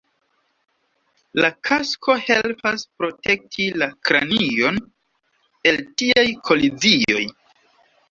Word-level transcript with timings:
La 1.45 1.49
kasko 1.69 2.15
helpas 2.31 2.87
protekti 3.03 3.69
la 3.83 3.91
kranion 4.11 4.83
el 5.75 5.83
tiaj 6.03 6.29
kolizioj". 6.53 7.25